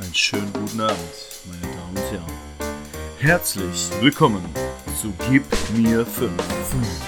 Einen 0.00 0.14
schönen 0.14 0.50
guten 0.54 0.80
Abend, 0.80 0.96
meine 1.46 1.60
Damen 1.74 1.90
und 1.96 2.10
Herren. 2.10 2.32
Herzlich 3.18 3.90
willkommen 4.00 4.42
zu 4.98 5.12
Gib 5.28 5.44
mir 5.76 6.06
5, 6.06 6.32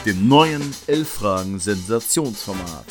dem 0.04 0.28
neuen 0.28 0.60
11-Fragen-Sensationsformat. 0.86 2.84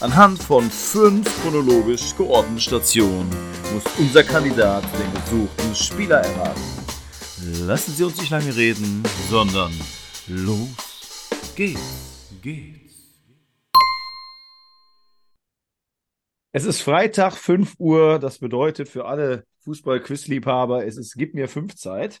Anhand 0.00 0.42
von 0.42 0.70
fünf 0.70 1.30
chronologisch 1.42 2.16
geordneten 2.16 2.58
Stationen 2.58 3.28
muss 3.74 3.84
unser 3.98 4.24
Kandidat 4.24 4.84
den 4.84 5.12
gesuchten 5.22 5.74
Spieler 5.74 6.22
erraten. 6.22 6.62
Lassen 7.66 7.94
Sie 7.94 8.04
uns 8.04 8.16
nicht 8.16 8.30
lange 8.30 8.56
reden, 8.56 9.02
sondern 9.28 9.78
los 10.26 10.70
geht's, 11.54 11.80
geht's. 12.40 12.87
Es 16.50 16.64
ist 16.64 16.80
Freitag, 16.80 17.34
5 17.36 17.74
Uhr. 17.78 18.18
Das 18.18 18.38
bedeutet 18.38 18.88
für 18.88 19.04
alle 19.04 19.44
Fußball-Quiz-Liebhaber, 19.64 20.86
es 20.86 20.96
ist 20.96 21.14
Gib 21.14 21.34
mir 21.34 21.46
5 21.46 21.74
Zeit. 21.76 22.20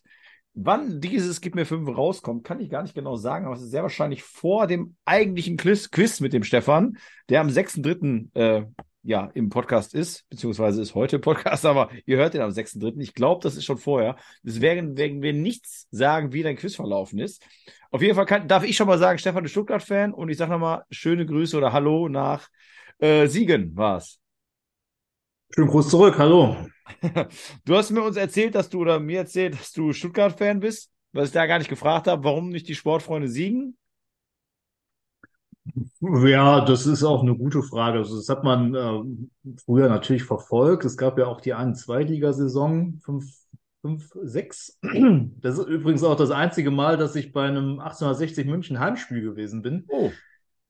Wann 0.52 1.00
dieses 1.00 1.40
Gib 1.40 1.54
mir 1.54 1.64
5 1.64 1.96
rauskommt, 1.96 2.44
kann 2.44 2.60
ich 2.60 2.68
gar 2.68 2.82
nicht 2.82 2.94
genau 2.94 3.16
sagen, 3.16 3.46
aber 3.46 3.54
es 3.54 3.62
ist 3.62 3.70
sehr 3.70 3.82
wahrscheinlich 3.82 4.22
vor 4.22 4.66
dem 4.66 4.96
eigentlichen 5.06 5.56
Quiz, 5.56 5.90
Quiz 5.90 6.20
mit 6.20 6.34
dem 6.34 6.44
Stefan, 6.44 6.98
der 7.30 7.40
am 7.40 7.48
6.3. 7.48 8.28
Äh, 8.34 8.66
ja, 9.02 9.30
im 9.32 9.48
Podcast 9.48 9.94
ist, 9.94 10.28
beziehungsweise 10.28 10.82
ist 10.82 10.94
heute 10.94 11.18
Podcast, 11.18 11.64
aber 11.64 11.88
ihr 12.04 12.18
hört 12.18 12.34
ihn 12.34 12.42
am 12.42 12.50
6.3. 12.50 13.00
Ich 13.00 13.14
glaube, 13.14 13.42
das 13.42 13.56
ist 13.56 13.64
schon 13.64 13.78
vorher. 13.78 14.16
Deswegen 14.42 14.98
werden 14.98 15.22
wir 15.22 15.32
nichts 15.32 15.86
sagen, 15.90 16.34
wie 16.34 16.42
dein 16.42 16.56
Quiz 16.56 16.74
verlaufen 16.74 17.18
ist. 17.18 17.42
Auf 17.90 18.02
jeden 18.02 18.14
Fall 18.14 18.26
kann, 18.26 18.46
darf 18.46 18.64
ich 18.64 18.76
schon 18.76 18.88
mal 18.88 18.98
sagen, 18.98 19.18
Stefan 19.18 19.46
ist 19.46 19.52
Stuttgart-Fan 19.52 20.12
und 20.12 20.28
ich 20.28 20.36
sage 20.36 20.52
nochmal 20.52 20.82
schöne 20.90 21.24
Grüße 21.24 21.56
oder 21.56 21.72
Hallo 21.72 22.10
nach 22.10 22.48
äh, 22.98 23.26
Siegen 23.26 23.76
war's. 23.76 24.18
Schönen 25.54 25.68
Gruß 25.68 25.88
zurück, 25.88 26.18
hallo. 26.18 26.56
Du 27.66 27.76
hast 27.76 27.90
mir 27.90 28.02
uns 28.02 28.16
erzählt, 28.16 28.54
dass 28.54 28.70
du 28.70 28.80
oder 28.80 28.98
mir 28.98 29.18
erzählt, 29.18 29.60
dass 29.60 29.72
du 29.72 29.92
Stuttgart-Fan 29.92 30.60
bist, 30.60 30.90
was 31.12 31.28
ich 31.28 31.34
da 31.34 31.46
gar 31.46 31.58
nicht 31.58 31.68
gefragt 31.68 32.06
habe, 32.06 32.24
warum 32.24 32.48
nicht 32.48 32.66
die 32.66 32.74
Sportfreunde 32.74 33.28
Siegen? 33.28 33.76
Ja, 36.00 36.64
das 36.64 36.86
ist 36.86 37.04
auch 37.04 37.22
eine 37.22 37.36
gute 37.36 37.62
Frage. 37.62 37.98
Also 37.98 38.16
das 38.16 38.28
hat 38.28 38.42
man 38.42 38.74
äh, 38.74 39.60
früher 39.64 39.88
natürlich 39.88 40.24
verfolgt. 40.24 40.84
Es 40.84 40.96
gab 40.96 41.18
ja 41.18 41.26
auch 41.26 41.40
die 41.40 41.54
eine 41.54 41.74
Zweitligasaison, 41.74 43.00
5, 43.04 43.24
5, 43.82 44.10
6. 44.22 44.78
Das 45.40 45.58
ist 45.58 45.66
übrigens 45.66 46.02
auch 46.04 46.16
das 46.16 46.30
einzige 46.30 46.70
Mal, 46.70 46.96
dass 46.96 47.16
ich 47.16 47.32
bei 47.32 47.46
einem 47.46 47.80
1860 47.80 48.46
München 48.46 48.78
Heimspiel 48.78 49.20
gewesen 49.20 49.62
bin. 49.62 49.84
Oh. 49.88 50.10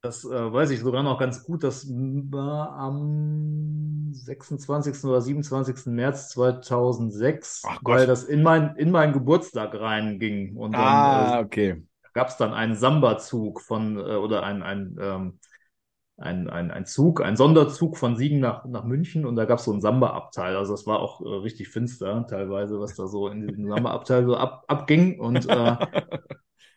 Das 0.01 0.25
äh, 0.25 0.29
weiß 0.53 0.71
ich 0.71 0.81
sogar 0.81 1.03
noch 1.03 1.19
ganz 1.19 1.43
gut. 1.45 1.65
Das 1.65 1.87
war 1.89 2.71
am 2.77 4.11
26. 4.13 5.09
oder 5.09 5.21
27. 5.21 5.91
März 5.93 6.29
2006, 6.31 7.63
Ach 7.63 7.83
Gott. 7.85 7.99
weil 7.99 8.07
das 8.07 8.25
in 8.25 8.43
mein, 8.43 8.77
in 8.77 8.91
meinen 8.93 9.13
Geburtstag 9.13 9.75
reinging. 9.75 10.57
Und 10.57 10.77
dann 10.79 11.05
Ah, 11.05 11.39
äh, 11.41 11.41
okay. 11.41 11.83
gab 12.15 12.29
es 12.29 12.37
dann 12.37 12.55
einen 12.55 12.77
Samba-Zug 12.77 13.61
von, 13.63 13.99
äh, 13.99 14.17
oder 14.17 14.45
ein, 14.45 14.63
ein, 14.63 14.97
ähm, 15.01 15.41
ein, 16.19 16.51
ein, 16.51 16.71
ein 16.73 16.87
Zug, 16.87 17.23
ein 17.23 17.37
Sonderzug 17.37 17.97
von 17.97 18.17
Siegen 18.17 18.41
nach, 18.41 18.65
nach 18.67 18.85
München 18.85 19.27
und 19.27 19.37
da 19.37 19.45
gab 19.47 19.59
es 19.61 19.67
so 19.67 19.73
einen 19.73 19.81
Samba-Abteil. 19.83 20.57
Also 20.57 20.73
das 20.75 20.87
war 20.87 21.01
auch 21.01 21.21
äh, 21.23 21.29
richtig 21.29 21.69
finster 21.71 22.27
teilweise, 22.29 22.81
was 22.81 22.95
da 22.97 23.07
so 23.09 23.29
in 23.29 23.41
diesem 23.43 23.69
Samba-Abteil 23.69 24.27
so 24.27 24.37
ab, 24.37 24.65
abging. 24.69 25.21
Und 25.21 25.47
äh, 25.49 25.77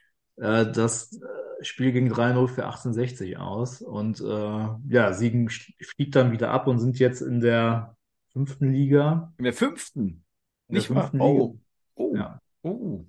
äh, 0.38 0.72
das 0.72 1.14
äh, 1.14 1.26
Spiel 1.62 1.92
ging 1.92 2.12
3-0 2.12 2.48
für 2.48 2.66
1860 2.66 3.38
aus. 3.38 3.82
Und 3.82 4.20
äh, 4.22 4.68
ja, 4.90 5.14
Siegen 5.14 5.50
stieg 5.50 6.12
dann 6.12 6.32
wieder 6.32 6.52
ab 6.52 6.68
und 6.68 6.80
sind 6.80 7.00
jetzt 7.00 7.22
in 7.22 7.40
der 7.42 7.96
fünften 8.34 8.72
Liga. 8.72 9.34
In 9.38 9.44
der 9.46 9.54
fünften. 9.54 10.24
In 10.68 10.76
der 10.76 10.80
Nicht 10.80 10.90
wahr? 10.94 11.04
fünften 11.04 11.22
Oh. 11.22 11.60
Oh. 11.96 12.16
Ja. 12.16 12.40
Oh. 12.64 13.06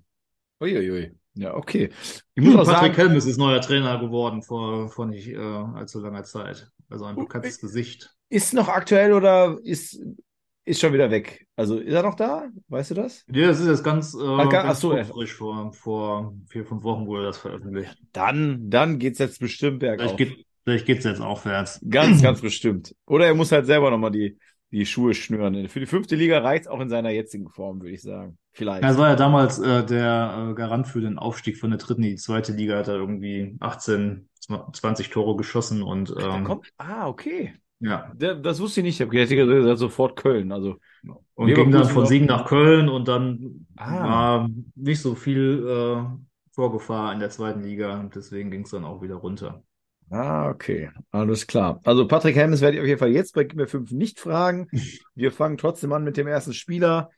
Uiuiui. 0.61 1.15
Ja, 1.35 1.55
okay. 1.55 1.89
Ich 2.35 2.43
muss 2.43 2.55
auch 2.55 2.65
Patrick 2.65 2.95
sagen, 2.95 3.07
Helmes 3.07 3.25
ist 3.25 3.37
neuer 3.37 3.59
Trainer 3.61 3.99
geworden 3.99 4.43
vor, 4.43 4.89
vor 4.89 5.05
nicht 5.07 5.27
äh, 5.29 5.37
allzu 5.37 5.99
langer 5.99 6.23
Zeit. 6.23 6.69
Also 6.89 7.05
ein 7.05 7.15
Oh, 7.15 7.21
bekanntes 7.21 7.59
Gesicht. 7.59 8.15
ist 8.29 8.53
noch 8.53 8.67
aktuell 8.67 9.13
oder 9.13 9.57
ist, 9.63 9.99
ist 10.65 10.79
schon 10.81 10.93
wieder 10.93 11.11
weg? 11.11 11.45
Also 11.55 11.77
ist 11.77 11.93
er 11.93 12.03
noch 12.03 12.15
da? 12.15 12.47
Weißt 12.67 12.91
du 12.91 12.95
das? 12.95 13.25
Ja, 13.31 13.47
das 13.47 13.59
ist 13.59 13.67
jetzt 13.67 13.83
ganz, 13.83 14.13
äh, 14.13 14.17
Ach, 14.19 14.49
ga- 14.49 14.59
ach 14.61 14.63
ganz 14.67 14.79
so, 14.79 14.91
frisch. 15.03 15.33
Vor, 15.33 15.73
vor 15.73 16.33
vier, 16.49 16.65
fünf 16.65 16.83
Wochen 16.83 17.05
wurde 17.05 17.23
das 17.25 17.37
veröffentlicht. 17.37 17.97
Dann, 18.13 18.69
dann 18.69 18.99
geht's 18.99 19.19
jetzt 19.19 19.39
bestimmt 19.39 19.79
bergauf. 19.79 20.15
Vielleicht 20.15 20.35
geht, 20.35 20.45
vielleicht 20.63 20.85
geht's 20.85 21.05
jetzt 21.05 21.21
aufwärts. 21.21 21.81
Ganz, 21.89 22.21
ganz 22.21 22.41
bestimmt. 22.41 22.95
Oder 23.05 23.27
er 23.27 23.35
muss 23.35 23.51
halt 23.51 23.65
selber 23.65 23.91
nochmal 23.91 24.11
die, 24.11 24.37
die 24.71 24.85
Schuhe 24.85 25.13
schnüren. 25.13 25.67
Für 25.69 25.79
die 25.79 25.85
fünfte 25.85 26.15
Liga 26.15 26.39
reicht 26.39 26.67
auch 26.67 26.79
in 26.79 26.89
seiner 26.89 27.09
jetzigen 27.11 27.49
Form, 27.49 27.81
würde 27.81 27.93
ich 27.93 28.01
sagen. 28.01 28.37
Vielleicht. 28.53 28.83
Er 28.83 28.97
war 28.97 29.09
ja 29.09 29.15
damals 29.15 29.59
äh, 29.59 29.85
der 29.85 30.49
äh, 30.51 30.53
Garant 30.53 30.87
für 30.87 31.01
den 31.01 31.17
Aufstieg 31.17 31.57
von 31.57 31.71
der 31.71 31.79
dritten 31.79 32.03
in 32.03 32.11
die 32.11 32.15
zweite 32.15 32.53
Liga, 32.53 32.77
hat 32.77 32.87
er 32.87 32.95
irgendwie 32.95 33.55
18, 33.59 34.29
20 34.73 35.09
Tore 35.09 35.35
geschossen 35.35 35.81
und 35.81 36.13
ähm, 36.19 36.43
kommt, 36.43 36.67
ah, 36.77 37.07
okay. 37.07 37.53
Ja. 37.83 38.11
Der, 38.15 38.35
das 38.35 38.59
wusste 38.59 38.79
ich 38.81 38.85
nicht. 38.85 38.95
Ich 38.95 39.01
habe 39.01 39.11
gedacht, 39.11 39.29
gesagt, 39.29 39.79
sofort 39.79 40.15
Köln. 40.15 40.51
Also, 40.51 40.77
Und 41.35 41.47
Leverkusen 41.47 41.55
ging 41.55 41.71
dann 41.71 41.89
von 41.89 42.05
Siegen 42.05 42.27
nach 42.27 42.45
Köln 42.47 42.89
und 42.89 43.07
dann 43.07 43.65
Ah. 43.75 44.03
war 44.03 44.49
nicht 44.75 45.01
so 45.01 45.15
viel 45.15 45.65
äh, 45.67 46.05
Vorgefahr 46.51 47.13
in 47.13 47.19
der 47.19 47.29
zweiten 47.29 47.63
Liga 47.63 47.99
und 47.99 48.15
deswegen 48.15 48.51
ging 48.51 48.61
es 48.63 48.71
dann 48.71 48.85
auch 48.85 49.01
wieder 49.01 49.15
runter. 49.15 49.63
ah, 50.09 50.49
okay. 50.49 50.89
Alles 51.11 51.47
klar. 51.47 51.79
Also, 51.83 52.07
Patrick 52.07 52.35
Helmes 52.35 52.61
werde 52.61 52.77
ich 52.77 52.81
auf 52.81 52.87
jeden 52.87 52.99
Fall 52.99 53.09
jetzt 53.11 53.33
bei 53.33 53.47
mir 53.53 53.67
5 53.67 53.91
nicht 53.91 54.19
fragen. 54.19 54.67
Wir 55.15 55.31
fangen 55.31 55.57
trotzdem 55.57 55.91
an 55.93 56.03
mit 56.03 56.17
dem 56.17 56.27
ersten 56.27 56.53
Spieler. 56.53 57.09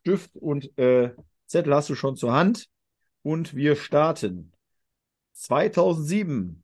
Stift 0.00 0.36
und 0.36 0.76
äh, 0.78 1.12
Zettel 1.46 1.74
hast 1.74 1.90
du 1.90 1.94
schon 1.94 2.16
zur 2.16 2.32
Hand. 2.32 2.68
Und 3.22 3.54
wir 3.54 3.74
starten. 3.76 4.52
2007. 5.32 6.62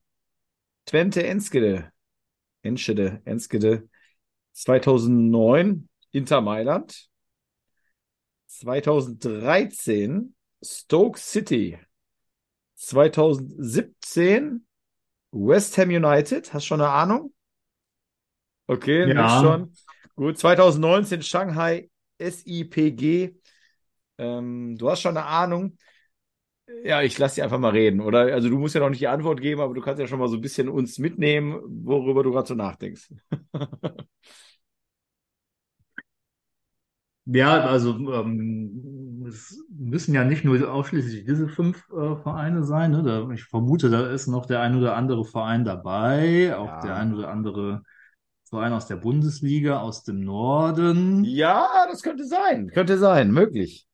Twente 0.86 1.24
Enskede. 1.26 1.91
Enschede, 2.62 3.20
Enskede. 3.24 3.88
2009. 4.52 5.88
Inter 6.10 6.40
Mailand. 6.40 7.08
2013. 8.46 10.34
Stoke 10.62 11.18
City. 11.18 11.78
2017. 12.74 14.66
West 15.32 15.78
Ham 15.78 15.88
United. 15.88 16.52
Hast 16.52 16.64
du 16.64 16.68
schon 16.68 16.80
eine 16.80 16.90
Ahnung? 16.90 17.32
Okay, 18.66 19.12
Ja. 19.12 19.40
schon. 19.40 19.72
Gut, 20.14 20.38
2019 20.38 21.22
Shanghai 21.22 21.90
SIPG. 22.18 23.34
Ähm, 24.18 24.76
du 24.76 24.90
hast 24.90 25.00
schon 25.00 25.16
eine 25.16 25.26
Ahnung. 25.26 25.76
Ja, 26.84 27.02
ich 27.02 27.18
lasse 27.18 27.36
dich 27.36 27.44
einfach 27.44 27.58
mal 27.58 27.70
reden, 27.70 28.00
oder? 28.00 28.20
Also 28.34 28.48
du 28.48 28.58
musst 28.58 28.74
ja 28.74 28.80
noch 28.80 28.88
nicht 28.90 29.00
die 29.00 29.08
Antwort 29.08 29.40
geben, 29.40 29.60
aber 29.60 29.74
du 29.74 29.80
kannst 29.80 30.00
ja 30.00 30.06
schon 30.06 30.18
mal 30.18 30.28
so 30.28 30.36
ein 30.36 30.40
bisschen 30.40 30.68
uns 30.68 30.98
mitnehmen, 30.98 31.60
worüber 31.84 32.22
du 32.22 32.32
gerade 32.32 32.48
so 32.48 32.54
nachdenkst. 32.54 33.12
Ja, 37.24 37.60
also 37.66 37.90
ähm, 38.12 39.24
es 39.28 39.56
müssen 39.68 40.12
ja 40.14 40.24
nicht 40.24 40.44
nur 40.44 40.70
ausschließlich 40.72 41.24
diese 41.24 41.48
fünf 41.48 41.88
äh, 41.90 42.16
Vereine 42.16 42.64
sein. 42.64 42.90
Ne? 42.90 43.02
Da, 43.04 43.30
ich 43.30 43.44
vermute, 43.44 43.90
da 43.90 44.10
ist 44.10 44.26
noch 44.26 44.46
der 44.46 44.60
ein 44.60 44.76
oder 44.76 44.96
andere 44.96 45.24
Verein 45.24 45.64
dabei, 45.64 46.56
auch 46.56 46.66
Ja. 46.66 46.80
der 46.82 46.96
ein 46.96 47.14
oder 47.14 47.28
andere 47.28 47.82
Verein 48.48 48.72
aus 48.72 48.86
der 48.86 48.96
Bundesliga, 48.96 49.80
aus 49.80 50.02
dem 50.02 50.20
Norden. 50.20 51.24
Ja, 51.24 51.68
das 51.88 52.02
könnte 52.02 52.26
sein. 52.26 52.68
Könnte 52.68 52.98
sein, 52.98 53.30
möglich. 53.30 53.86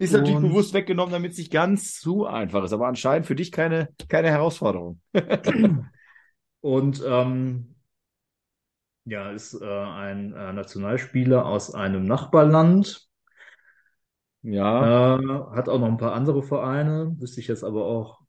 Ist 0.00 0.12
natürlich 0.12 0.36
Und- 0.36 0.48
bewusst 0.48 0.72
weggenommen, 0.74 1.12
damit 1.12 1.32
es 1.32 1.38
nicht 1.38 1.52
ganz 1.52 2.00
zu 2.00 2.26
einfach 2.26 2.64
ist, 2.64 2.72
aber 2.72 2.88
anscheinend 2.88 3.26
für 3.26 3.34
dich 3.34 3.52
keine, 3.52 3.88
keine 4.08 4.28
Herausforderung. 4.30 5.00
Und 6.62 7.02
ähm, 7.06 7.74
ja, 9.04 9.30
ist 9.30 9.54
äh, 9.60 9.64
ein 9.66 10.32
äh, 10.32 10.52
Nationalspieler 10.52 11.46
aus 11.46 11.74
einem 11.74 12.04
Nachbarland. 12.04 13.06
Ja, 14.42 15.16
Äh, 15.18 15.56
hat 15.56 15.68
auch 15.68 15.78
noch 15.78 15.88
ein 15.88 15.98
paar 15.98 16.14
andere 16.14 16.42
Vereine, 16.42 17.14
wüsste 17.18 17.40
ich 17.40 17.48
jetzt 17.48 17.64
aber 17.64 17.84
auch, 17.84 18.20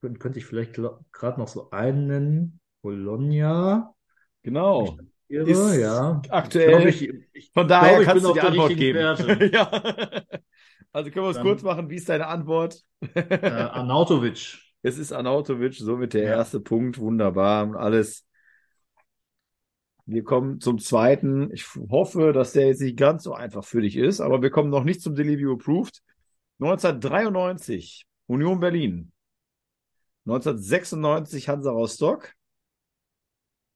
könnte, 0.00 0.18
könnte 0.18 0.38
ich 0.38 0.46
vielleicht 0.46 0.74
gerade 1.12 1.38
noch 1.38 1.48
so 1.48 1.70
einen 1.70 2.06
nennen. 2.06 2.60
Bologna. 2.82 3.94
genau. 4.42 4.96
Irre, 5.28 5.50
Ist 5.50 5.76
ja. 5.76 6.20
aktuell. 6.30 6.88
Ich 6.88 7.08
ich, 7.34 7.50
Von 7.52 7.68
daher 7.68 8.00
ich 8.00 8.06
kannst 8.06 8.24
du 8.24 8.32
die 8.32 8.40
Antwort 8.40 8.74
geben. 8.74 8.98
Ja. 9.52 9.70
Also 10.92 11.10
können 11.10 11.26
wir 11.26 11.30
es 11.30 11.40
kurz 11.40 11.62
machen. 11.62 11.88
Wie 11.88 11.96
ist 11.96 12.08
deine 12.08 12.26
Antwort? 12.26 12.82
äh, 13.14 13.48
Arnautovic. 13.50 14.58
Es 14.82 14.96
ist 14.96 15.12
Arnautovic, 15.12 15.74
somit 15.74 16.14
der 16.14 16.22
Ja. 16.22 16.36
erste 16.36 16.58
Punkt. 16.58 16.96
Wunderbar. 16.98 17.64
Und 17.68 17.76
alles. 17.76 18.26
Wir 20.06 20.24
kommen 20.24 20.58
zum 20.58 20.78
zweiten. 20.78 21.52
Ich 21.52 21.66
hoffe, 21.90 22.32
dass 22.32 22.52
der 22.52 22.68
jetzt 22.68 22.80
nicht 22.80 22.96
ganz 22.96 23.24
so 23.24 23.34
einfach 23.34 23.62
für 23.62 23.82
dich 23.82 23.96
ist, 23.96 24.20
aber 24.22 24.40
wir 24.40 24.48
kommen 24.50 24.70
noch 24.70 24.84
nicht 24.84 25.02
zum 25.02 25.14
Delivery 25.14 25.52
Approved. 25.52 26.02
1993, 26.60 28.06
Union 28.26 28.58
Berlin. 28.58 29.12
1996, 30.24 31.48
Hansa 31.48 31.70
Rostock. 31.70 32.32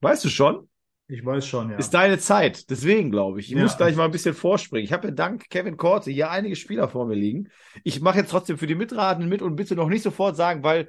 Weißt 0.01 0.25
du 0.25 0.29
schon? 0.29 0.67
Ich 1.07 1.23
weiß 1.23 1.45
schon, 1.45 1.69
ja. 1.69 1.77
Ist 1.77 1.93
deine 1.93 2.17
Zeit. 2.17 2.69
Deswegen 2.69 3.11
glaube 3.11 3.39
ich. 3.39 3.47
Ich 3.51 3.55
Ja. 3.55 3.61
muss 3.61 3.77
gleich 3.77 3.95
mal 3.95 4.05
ein 4.05 4.11
bisschen 4.11 4.33
vorspringen. 4.33 4.85
Ich 4.85 4.91
habe 4.93 5.09
ja 5.09 5.13
dank 5.13 5.49
Kevin 5.49 5.77
Korte 5.77 6.09
hier 6.09 6.31
einige 6.31 6.55
Spieler 6.55 6.89
vor 6.89 7.05
mir 7.05 7.13
liegen. 7.15 7.49
Ich 7.83 8.01
mache 8.01 8.17
jetzt 8.17 8.31
trotzdem 8.31 8.57
für 8.57 8.65
die 8.67 8.73
Mitratenden 8.75 9.29
mit 9.29 9.41
und 9.43 9.55
bitte 9.55 9.75
noch 9.75 9.87
nicht 9.87 10.01
sofort 10.01 10.35
sagen, 10.35 10.63
weil 10.63 10.87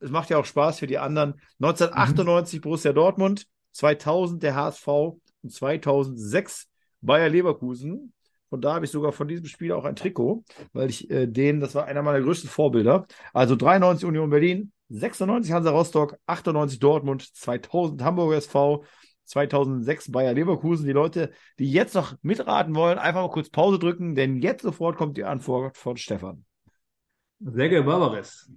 es 0.00 0.10
macht 0.10 0.30
ja 0.30 0.38
auch 0.38 0.44
Spaß 0.46 0.80
für 0.80 0.88
die 0.88 0.98
anderen. 0.98 1.40
1998 1.60 2.60
Borussia 2.60 2.92
Dortmund, 2.92 3.46
2000 3.70 4.42
der 4.42 4.56
HSV 4.56 4.88
und 4.88 5.52
2006 5.52 6.68
Bayer 7.00 7.28
Leverkusen. 7.28 8.12
Von 8.50 8.60
da 8.60 8.74
habe 8.74 8.84
ich 8.84 8.90
sogar 8.90 9.12
von 9.12 9.28
diesem 9.28 9.46
Spiel 9.46 9.72
auch 9.72 9.84
ein 9.84 9.96
Trikot, 9.96 10.44
weil 10.72 10.90
ich 10.90 11.08
äh, 11.10 11.26
den, 11.26 11.60
das 11.60 11.74
war 11.74 11.86
einer 11.86 12.02
meiner 12.02 12.20
größten 12.20 12.50
Vorbilder. 12.50 13.06
Also 13.32 13.56
93 13.56 14.04
Union 14.06 14.28
Berlin, 14.28 14.72
96 14.88 15.52
Hansa 15.52 15.70
Rostock, 15.70 16.18
98 16.26 16.78
Dortmund, 16.80 17.22
2000 17.34 18.02
Hamburger 18.02 18.36
SV, 18.36 18.84
2006 19.32 20.12
Bayer 20.12 20.34
Leverkusen. 20.34 20.86
Die 20.86 20.92
Leute, 20.92 21.32
die 21.58 21.70
jetzt 21.70 21.94
noch 21.94 22.14
mitraten 22.22 22.74
wollen, 22.74 22.98
einfach 22.98 23.22
mal 23.22 23.30
kurz 23.30 23.50
Pause 23.50 23.78
drücken, 23.78 24.14
denn 24.14 24.40
jetzt 24.40 24.62
sofort 24.62 24.96
kommt 24.96 25.16
die 25.16 25.24
Antwort 25.24 25.76
von 25.76 25.96
Stefan. 25.96 26.44
Sergei 27.40 27.80
Barbares. 27.80 28.50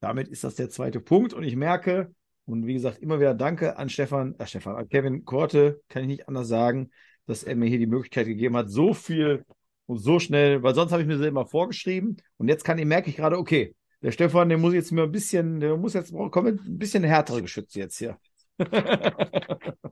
Damit 0.00 0.28
ist 0.28 0.44
das 0.44 0.54
der 0.54 0.70
zweite 0.70 1.00
Punkt 1.00 1.32
und 1.32 1.42
ich 1.42 1.56
merke, 1.56 2.14
und 2.44 2.66
wie 2.66 2.74
gesagt, 2.74 2.98
immer 2.98 3.18
wieder 3.18 3.34
Danke 3.34 3.76
an 3.76 3.88
Stefan, 3.88 4.36
äh 4.38 4.46
Stefan, 4.46 4.76
an 4.76 4.88
Kevin 4.88 5.24
Korte, 5.24 5.82
kann 5.88 6.02
ich 6.02 6.08
nicht 6.08 6.28
anders 6.28 6.48
sagen, 6.48 6.90
dass 7.26 7.42
er 7.42 7.56
mir 7.56 7.68
hier 7.68 7.78
die 7.78 7.86
Möglichkeit 7.86 8.26
gegeben 8.26 8.56
hat, 8.56 8.70
so 8.70 8.94
viel 8.94 9.44
und 9.86 9.98
so 9.98 10.20
schnell, 10.20 10.62
weil 10.62 10.74
sonst 10.74 10.92
habe 10.92 11.02
ich 11.02 11.08
mir 11.08 11.18
das 11.18 11.26
immer 11.26 11.46
vorgeschrieben 11.46 12.16
und 12.36 12.48
jetzt 12.48 12.64
kann 12.64 12.78
ich, 12.78 12.84
merke 12.84 13.10
ich 13.10 13.16
gerade, 13.16 13.38
okay, 13.38 13.74
der 14.02 14.12
Stefan, 14.12 14.48
der 14.48 14.58
muss 14.58 14.74
jetzt 14.74 14.92
mir 14.92 15.02
ein 15.02 15.10
bisschen, 15.10 15.58
der 15.58 15.76
muss 15.76 15.94
jetzt, 15.94 16.12
komm, 16.12 16.46
ein 16.46 16.78
bisschen 16.78 17.02
härtere 17.02 17.42
Geschütze 17.42 17.80
jetzt 17.80 17.98
hier. 17.98 18.16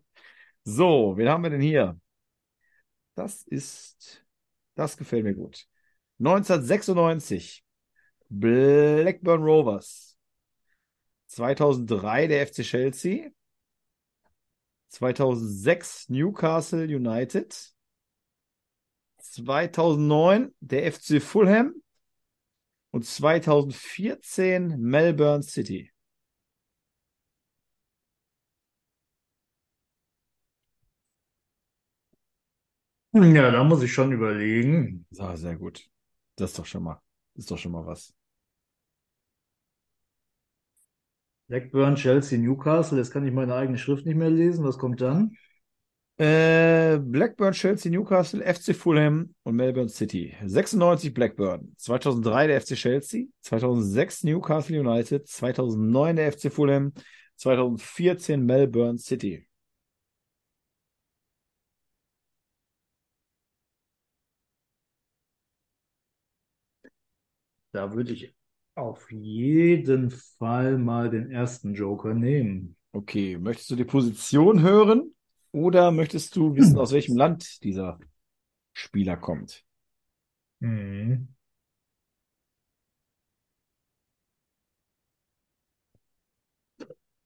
so, 0.64 1.16
wen 1.16 1.28
haben 1.28 1.42
wir 1.42 1.50
denn 1.50 1.60
hier? 1.60 1.98
Das 3.14 3.42
ist, 3.44 4.24
das 4.74 4.96
gefällt 4.96 5.24
mir 5.24 5.34
gut. 5.34 5.66
1996, 6.18 7.64
Blackburn 8.28 9.42
Rovers. 9.42 10.16
2003 11.26 12.28
der 12.28 12.46
FC 12.46 12.62
Chelsea. 12.62 13.30
2006 14.88 16.08
Newcastle 16.08 16.84
United. 16.84 17.74
2009 19.18 20.54
der 20.60 20.92
FC 20.92 21.20
Fulham. 21.20 21.74
Und 22.90 23.04
2014 23.04 24.80
Melbourne 24.80 25.42
City. 25.42 25.93
Ja, 33.14 33.50
da 33.52 33.62
muss 33.62 33.82
ich 33.82 33.92
schon 33.92 34.10
überlegen. 34.10 35.06
So, 35.10 35.36
sehr 35.36 35.54
gut. 35.54 35.88
Das 36.36 36.50
ist 36.50 36.58
doch 36.58 36.66
schon 36.66 36.82
mal, 36.82 37.00
ist 37.36 37.48
doch 37.48 37.58
schon 37.58 37.70
mal 37.70 37.86
was. 37.86 38.12
Blackburn, 41.46 41.94
Chelsea, 41.94 42.38
Newcastle. 42.38 42.98
Jetzt 42.98 43.12
kann 43.12 43.24
ich 43.24 43.32
meine 43.32 43.54
eigene 43.54 43.78
Schrift 43.78 44.04
nicht 44.04 44.16
mehr 44.16 44.30
lesen. 44.30 44.64
Was 44.64 44.78
kommt 44.78 45.00
dann? 45.00 45.36
Äh, 46.16 46.98
Blackburn, 46.98 47.52
Chelsea, 47.52 47.90
Newcastle, 47.90 48.42
FC 48.42 48.74
Fulham 48.74 49.34
und 49.42 49.56
Melbourne 49.56 49.88
City. 49.88 50.34
96 50.44 51.12
Blackburn, 51.12 51.74
2003 51.76 52.46
der 52.46 52.60
FC 52.60 52.74
Chelsea, 52.74 53.26
2006 53.42 54.24
Newcastle 54.24 54.80
United, 54.80 55.26
2009 55.26 56.16
der 56.16 56.32
FC 56.32 56.52
Fulham, 56.52 56.92
2014 57.36 58.44
Melbourne 58.44 58.98
City. 58.98 59.46
Da 67.74 67.92
würde 67.92 68.12
ich 68.12 68.32
auf 68.76 69.10
jeden 69.10 70.12
Fall 70.12 70.78
mal 70.78 71.10
den 71.10 71.32
ersten 71.32 71.74
Joker 71.74 72.14
nehmen. 72.14 72.76
Okay, 72.92 73.36
möchtest 73.36 73.68
du 73.72 73.74
die 73.74 73.84
Position 73.84 74.60
hören 74.62 75.12
oder 75.50 75.90
möchtest 75.90 76.36
du 76.36 76.54
wissen, 76.54 76.78
aus 76.78 76.92
welchem 76.92 77.16
Land 77.16 77.64
dieser 77.64 77.98
Spieler 78.74 79.16
kommt? 79.16 79.64
Mhm. 80.60 81.28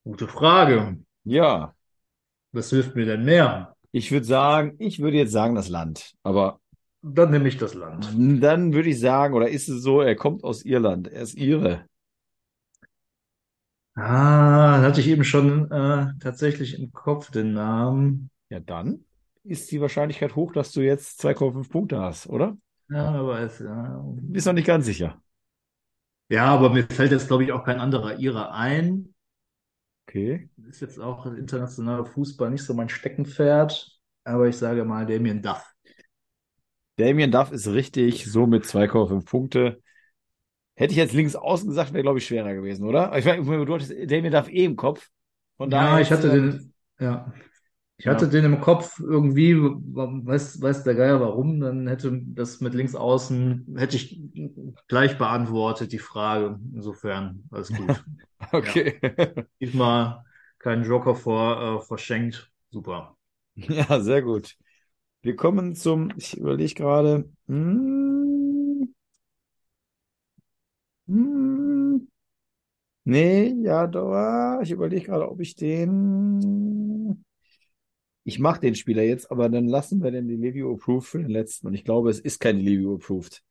Gute 0.02 0.26
Frage. 0.26 0.98
Ja, 1.24 1.74
Was 2.52 2.68
hilft 2.68 2.94
mir 2.94 3.06
denn 3.06 3.24
mehr? 3.24 3.74
ich 3.92 4.10
würde 4.12 4.26
sagen, 4.26 4.76
ich 4.78 4.98
würde 5.00 5.16
jetzt 5.16 5.32
sagen 5.32 5.54
das 5.54 5.68
Land, 5.68 6.14
aber 6.22 6.60
Dann 7.02 7.30
nehme 7.30 7.48
ich 7.48 7.56
das 7.56 7.74
Land. 7.74 8.08
dann 8.42 8.72
würde 8.72 8.90
ich 8.90 9.00
sagen, 9.00 9.34
oder 9.34 9.48
ist 9.48 9.68
es 9.68 9.82
so, 9.82 10.00
er 10.00 10.16
kommt 10.16 10.44
aus 10.44 10.64
Irland, 10.64 11.08
er 11.08 11.22
ist 11.22 11.36
Ire. 11.36 11.84
Ah, 13.94 14.80
hatte 14.80 15.00
ich 15.00 15.08
eben 15.08 15.24
schon 15.24 15.70
äh, 15.70 16.12
tatsächlich 16.20 16.78
im 16.78 16.92
Kopf 16.92 17.30
den 17.30 17.52
Namen. 17.52 18.30
Ja, 18.48 18.60
dann 18.60 19.04
ist 19.42 19.70
die 19.72 19.80
Wahrscheinlichkeit 19.80 20.36
hoch, 20.36 20.52
dass 20.52 20.72
du 20.72 20.80
jetzt 20.80 21.20
2,5 21.20 21.68
Punkte 21.68 22.00
hast, 22.00 22.28
oder? 22.28 22.56
Ja, 22.90 23.10
aber 23.10 23.40
es, 23.40 23.58
ja. 23.58 24.02
Bist 24.04 24.46
noch 24.46 24.52
nicht 24.52 24.66
ganz 24.66 24.86
sicher. 24.86 25.20
ja, 26.30 26.46
aber 26.46 26.70
mir 26.70 26.84
fällt 26.84 27.12
jetzt, 27.12 27.28
glaube 27.28 27.44
ich, 27.44 27.52
auch 27.52 27.64
kein 27.64 27.80
anderer 27.80 28.18
Ire 28.18 28.52
ein. 28.52 29.14
Okay. 30.06 30.48
Ist 30.68 30.80
jetzt 30.80 30.98
auch 30.98 31.26
internationaler 31.26 32.06
Fußball 32.06 32.50
nicht 32.50 32.64
so 32.64 32.72
mein 32.74 32.88
Steckenpferd, 32.88 34.00
aber 34.24 34.48
ich 34.48 34.56
sage 34.56 34.84
mal 34.84 35.06
Damien 35.06 35.42
Duff. 35.42 35.74
Damien 36.98 37.30
Duff 37.30 37.52
ist 37.52 37.68
richtig, 37.68 38.26
so 38.30 38.46
mit 38.46 38.66
2,5 38.66 39.24
Punkte. 39.26 39.82
Hätte 40.76 40.92
ich 40.92 40.98
jetzt 40.98 41.14
links 41.14 41.36
außen 41.36 41.68
gesagt, 41.68 41.92
wäre, 41.92 42.02
glaube 42.02 42.18
ich, 42.18 42.26
schwerer 42.26 42.54
gewesen, 42.54 42.86
oder? 42.86 43.16
Ich 43.18 43.26
weiß, 43.26 43.44
du 43.44 43.74
hattest 43.74 43.92
Damien 43.92 44.32
Duff 44.32 44.48
eh 44.50 44.64
im 44.64 44.76
Kopf. 44.76 45.10
Von 45.58 45.70
Ja, 45.70 45.70
daher 45.70 46.00
ich 46.00 46.10
hatte 46.12 46.30
hättest 46.30 46.52
du 46.52 46.52
den, 46.52 46.72
ja. 47.00 47.32
Ich 47.98 48.06
Ja. 48.06 48.12
hatte 48.14 48.28
den 48.28 48.44
im 48.44 48.60
Kopf 48.60 49.00
irgendwie, 49.00 49.54
weiß, 49.56 50.62
weiß 50.62 50.84
der 50.84 50.94
Geier 50.96 51.20
warum, 51.20 51.60
dann 51.60 51.88
hätte 51.88 52.20
das 52.26 52.60
mit 52.60 52.74
links 52.74 52.94
außen, 52.94 53.76
hätte 53.78 53.96
ich 53.96 54.20
gleich 54.88 55.18
beantwortet, 55.18 55.92
die 55.92 55.98
Frage. 56.00 56.60
Insofern, 56.74 57.44
alles 57.50 57.74
gut. 57.74 58.04
Okay. 58.52 59.00
Diesmal 59.60 60.24
keinen 60.58 60.84
Joker 60.84 61.14
vor, 61.16 61.80
äh, 61.82 61.86
verschenkt. 61.86 62.50
Super. 62.70 63.16
Ja, 63.56 64.00
sehr 64.00 64.22
gut. 64.22 64.56
Wir 65.28 65.36
kommen 65.36 65.74
zum, 65.74 66.10
ich 66.16 66.38
überlege 66.38 66.72
gerade. 66.72 67.30
Hm, 67.48 68.94
hm, 71.06 72.08
nee, 73.04 73.54
ja, 73.62 73.86
da, 73.86 74.60
ich 74.62 74.70
überlege 74.70 75.06
gerade, 75.06 75.30
ob 75.30 75.40
ich 75.40 75.54
den. 75.54 77.24
Ich 78.24 78.38
mache 78.38 78.60
den 78.60 78.74
Spieler 78.74 79.02
jetzt, 79.02 79.30
aber 79.30 79.50
dann 79.50 79.68
lassen 79.68 80.02
wir 80.02 80.10
den 80.12 80.30
Review 80.30 80.72
Approved 80.72 81.06
für 81.06 81.18
den 81.18 81.28
letzten. 81.28 81.66
Und 81.66 81.74
ich 81.74 81.84
glaube, 81.84 82.08
es 82.08 82.20
ist 82.20 82.40
kein 82.40 82.56
Review 82.60 82.94
Approved. 82.94 83.42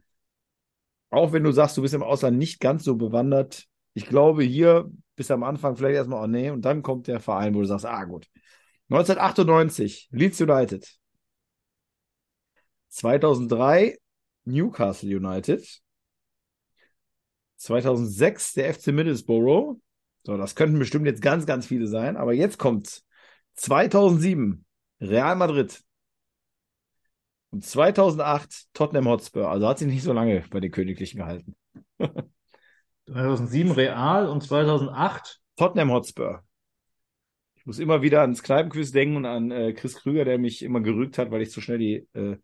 Auch 1.12 1.31
wenn 1.31 1.43
du 1.43 1.51
sagst, 1.51 1.77
du 1.77 1.84
bist 1.84 1.93
im 1.93 2.01
Ausland 2.01 2.39
nicht 2.39 2.60
ganz 2.60 2.86
so 2.86 2.96
bewandert. 2.96 3.67
Ich 3.93 4.07
glaube, 4.07 4.41
hier 4.41 4.91
bis 5.15 5.29
am 5.29 5.43
Anfang 5.43 5.75
vielleicht 5.75 5.98
erstmal, 5.98 6.24
oh 6.24 6.27
nee, 6.27 6.50
und 6.50 6.65
dann 6.65 6.81
kommt 6.81 7.05
der 7.05 7.19
Verein, 7.19 7.53
wo 7.53 7.60
du 7.60 7.67
sagst, 7.67 7.86
ah, 7.86 8.03
gut. 8.05 8.27
1998, 8.89 10.10
Leeds 10.12 10.41
United. 10.41 10.98
2003, 12.89 13.98
Newcastle 14.46 15.15
United. 15.15 15.82
2006, 17.58 18.53
der 18.53 18.74
FC 18.74 18.88
Middlesbrough. 18.88 19.77
So, 20.24 20.38
das 20.38 20.56
könnten 20.56 20.79
bestimmt 20.79 21.06
jetzt 21.06 21.22
ganz, 21.22 21.46
ganz 21.46 21.65
viele 21.65 21.88
sein, 21.88 22.17
aber 22.17 22.34
jetzt 22.34 22.58
kommt's. 22.58 23.06
2007, 23.56 24.65
Real 25.01 25.36
Madrid. 25.36 25.82
Und 27.50 27.65
2008, 27.65 28.67
Tottenham 28.74 29.08
Hotspur. 29.08 29.50
Also 29.50 29.67
hat 29.67 29.79
sich 29.79 29.88
nicht 29.88 30.03
so 30.03 30.13
lange 30.13 30.44
bei 30.50 30.60
den 30.60 30.72
Königlichen 30.72 31.20
gehalten. 31.20 31.56
2007 33.08 33.72
Real 33.72 34.27
und 34.27 34.44
2008. 34.44 35.39
Tottenham 35.56 35.91
Hotspur. 35.91 36.44
Ich 37.56 37.65
muss 37.65 37.79
immer 37.79 38.01
wieder 38.01 38.22
ans 38.22 38.44
Kneipenquiz 38.44 38.91
denken 38.91 39.17
und 39.17 39.25
an 39.25 39.51
äh, 39.51 39.74
Chris 39.74 39.96
Krüger, 39.96 40.25
der 40.25 40.38
mich 40.38 40.62
immer 40.62 40.82
gerügt 40.82 41.17
hat, 41.17 41.32
weil 41.32 41.41
ich 41.41 41.51
zu 41.51 41.62
schnell 41.62 41.79
die 41.79 42.08
äh, 42.13 42.38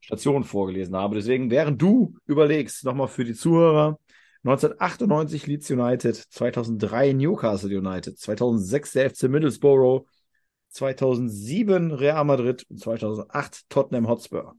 Station 0.00 0.44
vorgelesen 0.44 0.96
habe. 0.96 1.16
Deswegen, 1.16 1.50
während 1.50 1.80
du 1.80 2.14
überlegst, 2.26 2.84
nochmal 2.84 3.08
für 3.08 3.24
die 3.24 3.34
Zuhörer, 3.34 3.98
1998 4.44 5.46
Leeds 5.46 5.70
United, 5.70 6.16
2003 6.16 7.12
Newcastle 7.12 7.76
United, 7.76 8.18
2006 8.18 8.92
der 8.92 9.10
FC 9.10 9.24
Middlesbrough, 9.24 10.06
2007 10.70 11.92
Real 11.92 12.24
Madrid 12.24 12.64
und 12.68 12.78
2008 12.80 13.68
Tottenham 13.68 14.08
Hotspur. 14.08 14.54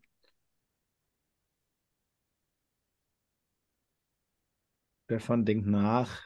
Stefan 5.06 5.46
denkt 5.46 5.66
nach. 5.66 6.22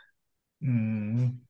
Hm. 0.60 1.46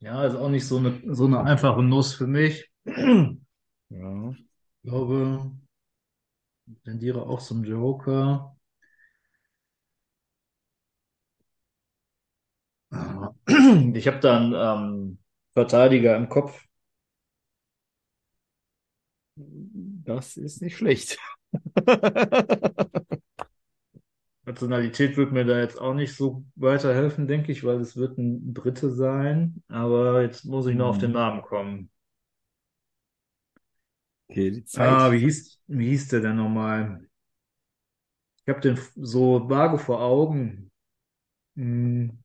Ja, 0.00 0.24
ist 0.24 0.36
auch 0.36 0.48
nicht 0.48 0.66
so 0.66 0.78
eine, 0.78 1.00
so 1.14 1.26
eine 1.26 1.42
einfache 1.42 1.82
Nuss 1.82 2.14
für 2.14 2.26
mich. 2.26 2.70
Ja. 3.88 4.30
Ich 4.32 4.90
glaube, 4.90 5.52
tendiere 6.84 7.22
auch 7.26 7.40
zum 7.42 7.64
Joker. 7.64 8.56
Ich 13.94 14.06
habe 14.06 14.20
da 14.20 14.36
einen 14.36 14.54
ähm, 14.54 15.18
Verteidiger 15.54 16.16
im 16.16 16.28
Kopf. 16.28 16.62
Das 20.04 20.36
ist 20.36 20.62
nicht 20.62 20.76
schlecht. 20.76 21.18
Nationalität 24.46 25.16
wird 25.18 25.32
mir 25.32 25.44
da 25.44 25.58
jetzt 25.60 25.78
auch 25.80 25.92
nicht 25.94 26.14
so 26.16 26.44
weiterhelfen, 26.54 27.26
denke 27.28 27.52
ich, 27.52 27.64
weil 27.64 27.80
es 27.80 27.96
wird 27.96 28.16
ein 28.18 28.54
Brite 28.54 28.90
sein. 28.90 29.62
Aber 29.68 30.22
jetzt 30.22 30.44
muss 30.46 30.66
ich 30.66 30.74
noch 30.76 30.88
auf 30.88 30.98
den 30.98 31.10
Mhm. 31.10 31.12
Namen 31.12 31.42
kommen. 31.42 31.90
Okay, 34.30 34.50
die 34.50 34.64
Zeit. 34.64 34.90
Ah, 34.90 35.12
wie 35.12 35.18
hieß, 35.18 35.60
wie 35.68 35.88
hieß 35.90 36.08
der 36.08 36.20
denn 36.20 36.36
nochmal? 36.36 37.08
Ich 38.42 38.48
habe 38.48 38.60
den 38.60 38.78
so 38.96 39.48
vage 39.48 39.78
vor 39.78 40.00
Augen. 40.00 40.70
Hm. 41.56 42.18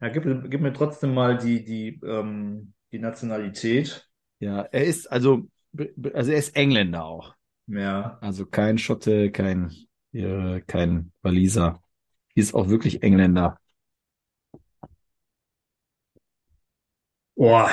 Ja, 0.00 0.08
gib, 0.08 0.24
gib 0.50 0.60
mir 0.60 0.72
trotzdem 0.72 1.14
mal 1.14 1.36
die, 1.36 1.64
die, 1.64 2.00
ähm, 2.04 2.72
die 2.92 2.98
Nationalität. 2.98 4.08
Ja, 4.38 4.62
er 4.62 4.84
ist 4.84 5.10
also, 5.10 5.48
also 6.12 6.32
er 6.32 6.38
ist 6.38 6.56
Engländer 6.56 7.04
auch. 7.04 7.34
Ja. 7.66 8.18
Also 8.20 8.46
kein 8.46 8.78
Schotte, 8.78 9.30
kein, 9.30 9.72
äh, 10.12 10.60
kein 10.62 11.12
Waliser. 11.22 11.82
Ist 12.34 12.54
auch 12.54 12.68
wirklich 12.68 13.02
Engländer. 13.02 13.58
Boah. 17.40 17.70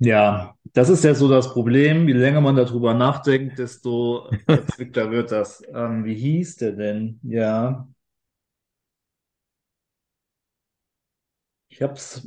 Ja, 0.00 0.56
das 0.72 0.88
ist 0.88 1.04
ja 1.04 1.14
so 1.14 1.28
das 1.28 1.52
Problem. 1.52 2.08
Je 2.08 2.14
länger 2.14 2.40
man 2.40 2.56
darüber 2.56 2.94
nachdenkt, 2.94 3.58
desto 3.58 4.30
verzwickter 4.46 5.10
wird 5.12 5.30
das. 5.32 5.62
Ähm, 5.74 6.04
wie 6.04 6.14
hieß 6.14 6.56
der 6.56 6.72
denn? 6.72 7.20
Ja. 7.22 7.88
Ich 11.68 11.80
hab's. 11.82 12.22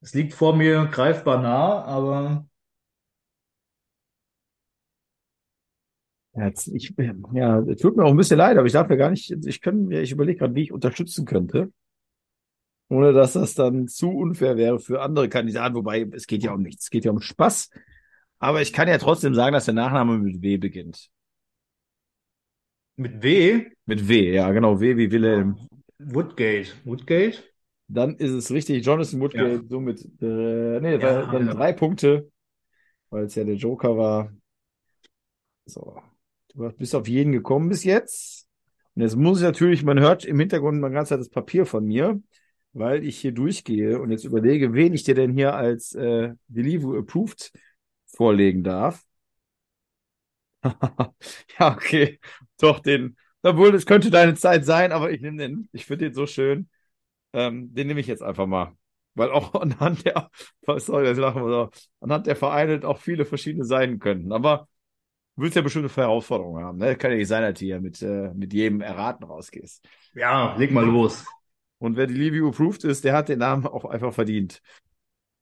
Es 0.00 0.14
liegt 0.14 0.32
vor 0.32 0.56
mir 0.56 0.86
greifbar 0.86 1.42
nah, 1.42 1.84
aber 1.84 2.46
Ja, 6.34 6.46
jetzt, 6.48 6.68
ich, 6.68 6.94
ja, 7.32 7.60
es 7.60 7.80
tut 7.80 7.96
mir 7.96 8.04
auch 8.04 8.10
ein 8.10 8.16
bisschen 8.16 8.36
leid, 8.38 8.58
aber 8.58 8.66
ich 8.66 8.72
darf 8.74 8.90
ja 8.90 8.96
gar 8.96 9.10
nicht, 9.10 9.30
ich 9.30 9.60
ich 9.64 10.12
überlege 10.12 10.38
gerade, 10.38 10.54
wie 10.54 10.62
ich 10.64 10.72
unterstützen 10.72 11.24
könnte, 11.24 11.72
ohne 12.88 13.12
dass 13.12 13.34
das 13.34 13.54
dann 13.54 13.88
zu 13.88 14.10
unfair 14.10 14.56
wäre 14.56 14.78
für 14.78 15.00
andere 15.02 15.28
Kandidaten, 15.28 15.74
wobei 15.74 16.02
es 16.12 16.26
geht 16.26 16.42
ja 16.42 16.52
um 16.52 16.62
nichts, 16.62 16.84
es 16.84 16.90
geht 16.90 17.04
ja 17.04 17.10
um 17.10 17.20
Spaß. 17.20 17.70
Aber 18.38 18.62
ich 18.62 18.72
kann 18.72 18.88
ja 18.88 18.98
trotzdem 18.98 19.34
sagen, 19.34 19.54
dass 19.54 19.64
der 19.64 19.74
Nachname 19.74 20.18
mit 20.18 20.42
W 20.42 20.56
beginnt. 20.58 21.10
mit 22.96 23.22
W. 23.22 23.66
Mit 23.86 24.08
W, 24.08 24.32
ja, 24.34 24.50
genau, 24.52 24.80
W 24.80 24.96
wie 24.96 25.10
Wilhelm. 25.10 25.56
Woodgate. 25.98 26.72
Woodgate? 26.84 27.42
Dann 27.88 28.16
ist 28.16 28.32
es 28.32 28.50
richtig, 28.50 28.84
Jonathan 28.84 29.20
Woodgate, 29.20 29.66
somit, 29.68 30.00
äh, 30.20 30.80
nee, 30.80 30.96
Ja, 30.98 31.26
dann 31.26 31.46
ja. 31.46 31.54
drei 31.54 31.72
Punkte, 31.72 32.30
weil 33.10 33.24
es 33.24 33.34
ja 33.34 33.44
der 33.44 33.54
Joker 33.54 33.96
war. 33.96 34.32
So, 35.66 36.00
du 36.54 36.70
bist 36.72 36.94
auf 36.94 37.08
jeden 37.08 37.32
gekommen 37.32 37.68
bis 37.68 37.84
jetzt. 37.84 38.46
Und 38.94 39.02
jetzt 39.02 39.16
muss 39.16 39.38
ich 39.38 39.44
natürlich, 39.44 39.84
man 39.84 40.00
hört 40.00 40.24
im 40.24 40.38
Hintergrund 40.40 40.80
mal 40.80 40.90
ganz 40.90 41.10
das 41.10 41.28
Papier 41.28 41.66
von 41.66 41.84
mir, 41.84 42.20
weil 42.76 43.04
ich 43.04 43.18
hier 43.18 43.32
durchgehe 43.32 43.98
und 43.98 44.10
jetzt 44.10 44.24
überlege, 44.24 44.74
wen 44.74 44.92
ich 44.92 45.02
dir 45.02 45.14
denn 45.14 45.32
hier 45.32 45.54
als 45.54 45.94
äh, 45.94 46.34
Delivery 46.48 46.98
Approved 46.98 47.52
vorlegen 48.06 48.62
darf. 48.62 49.02
Ja, 51.58 51.72
okay. 51.74 52.18
Doch, 52.60 52.80
den, 52.80 53.16
obwohl, 53.42 53.74
es 53.74 53.86
könnte 53.86 54.10
deine 54.10 54.34
Zeit 54.34 54.64
sein, 54.64 54.92
aber 54.92 55.10
ich 55.10 55.20
nehme 55.20 55.38
den, 55.38 55.68
ich 55.72 55.86
finde 55.86 56.06
den 56.06 56.14
so 56.14 56.26
schön. 56.26 56.68
Ähm, 57.32 57.72
den 57.74 57.86
nehme 57.86 58.00
ich 58.00 58.06
jetzt 58.06 58.22
einfach 58.22 58.46
mal. 58.46 58.76
Weil 59.14 59.30
auch 59.30 59.54
anhand 59.60 60.04
der, 60.04 60.30
sorry, 60.76 61.04
das 61.04 61.18
lachen 61.18 61.42
wir 61.42 61.50
so, 61.50 61.70
anhand 62.00 62.26
der 62.26 62.36
Vereine 62.36 62.86
auch 62.86 62.98
viele 62.98 63.24
verschiedene 63.24 63.64
sein 63.64 63.98
könnten. 63.98 64.32
Aber 64.32 64.68
du 65.36 65.42
willst 65.42 65.56
ja 65.56 65.62
bestimmt 65.62 65.86
eine 65.86 65.96
Herausforderung 65.96 66.58
haben, 66.62 66.78
ne? 66.78 66.96
Kann 66.96 67.12
ja 67.12 67.16
nicht 67.16 67.28
sein, 67.28 67.42
dass 67.42 67.58
du 67.58 67.64
hier 67.64 67.80
mit, 67.80 68.02
äh, 68.02 68.32
mit 68.34 68.52
jedem 68.52 68.80
Erraten 68.82 69.24
rausgehst. 69.24 69.88
Ja, 70.14 70.54
leg 70.56 70.72
mal 70.72 70.84
los. 70.84 71.24
Und 71.78 71.96
wer 71.96 72.06
die 72.06 72.14
Review 72.14 72.48
approved 72.48 72.84
ist, 72.84 73.04
der 73.04 73.14
hat 73.14 73.28
den 73.28 73.40
Namen 73.40 73.66
auch 73.66 73.84
einfach 73.84 74.12
verdient. 74.12 74.62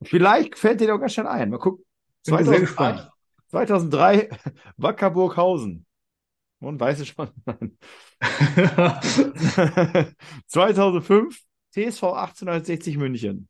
Vielleicht 0.03 0.59
fällt 0.59 0.81
dir 0.81 0.88
doch 0.88 0.99
ganz 0.99 1.14
schön 1.14 1.26
ein. 1.26 1.50
Mal 1.50 1.59
gucken. 1.59 1.85
Bin 2.26 2.37
sehr 2.37 2.45
2003, 2.45 2.61
gespannt. 2.61 3.11
2003 3.49 4.31
Wackerburghausen. 4.76 5.87
Und 6.61 6.81
weißt 6.81 7.00
du 7.03 7.05
schon? 7.05 7.31
Nein. 7.45 7.79
2005 10.47 11.41
TSV 11.73 12.03
1860 12.05 12.97
München. 12.97 13.49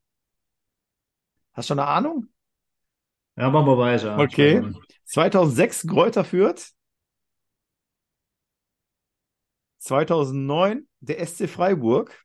Hast 1.52 1.68
du 1.68 1.74
schon 1.74 1.78
eine 1.78 1.88
Ahnung? 1.88 2.26
Ja, 3.36 3.50
machen 3.50 3.66
wir 3.66 3.78
weiter. 3.78 4.18
Okay. 4.18 4.62
2006 5.04 5.86
Greuther 5.86 6.24
Fürth. 6.24 6.72
2009 9.78 10.88
der 11.00 11.24
SC 11.24 11.48
Freiburg. 11.48 12.23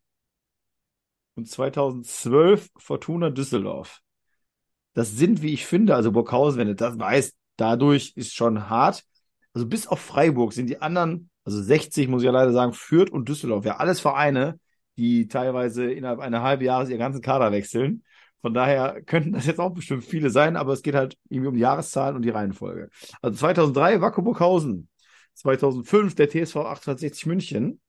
Und 1.40 1.46
2012 1.46 2.70
Fortuna 2.76 3.30
Düsseldorf. 3.30 4.02
Das 4.94 5.12
sind, 5.12 5.42
wie 5.42 5.54
ich 5.54 5.66
finde, 5.66 5.96
also 5.96 6.12
Burghausen, 6.12 6.60
wenn 6.60 6.68
du 6.68 6.76
das 6.76 7.00
weißt, 7.00 7.34
dadurch 7.56 8.12
ist 8.18 8.36
schon 8.36 8.70
hart. 8.70 9.06
Also 9.54 9.66
bis 9.66 9.88
auf 9.88 10.02
Freiburg 10.02 10.52
sind 10.52 10.70
die 10.70 10.82
anderen, 10.82 11.30
also 11.46 11.62
60 11.62 12.10
muss 12.10 12.24
ich 12.24 12.26
ja 12.26 12.34
leider 12.34 12.52
sagen, 12.52 12.74
Fürth 12.74 13.10
und 13.10 13.30
Düsseldorf, 13.30 13.64
ja 13.64 13.78
alles 13.78 14.02
Vereine, 14.02 14.60
die 14.98 15.30
teilweise 15.30 15.90
innerhalb 15.90 16.20
einer 16.20 16.42
halben 16.44 16.66
Jahres 16.66 16.90
ihren 16.90 17.00
ganzen 17.00 17.22
Kader 17.22 17.54
wechseln. 17.54 18.04
Von 18.42 18.54
daher 18.54 19.02
könnten 19.02 19.32
das 19.32 19.46
jetzt 19.46 19.62
auch 19.62 19.74
bestimmt 19.74 20.04
viele 20.04 20.32
sein, 20.32 20.58
aber 20.58 20.74
es 20.74 20.82
geht 20.82 20.96
halt 20.96 21.18
irgendwie 21.30 21.48
um 21.48 21.56
die 21.56 21.62
Jahreszahlen 21.62 22.18
und 22.18 22.24
die 22.24 22.32
Reihenfolge. 22.32 22.90
Also 23.22 23.38
2003 23.38 24.02
Wacker 24.02 24.24
Burghausen, 24.24 24.90
2005 25.36 26.16
der 26.16 26.28
TSV 26.28 26.58
1860 26.58 27.28
München, 27.28 27.80